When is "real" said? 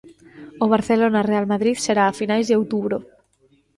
1.31-1.45